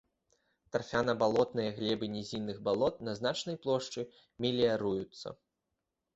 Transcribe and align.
Тарфяна-балотныя 0.75 1.73
глебы 1.79 2.09
нізінных 2.15 2.57
балот 2.69 2.95
на 3.09 3.15
значнай 3.21 3.61
плошчы 3.67 4.01
меліяруюцца. 4.47 5.27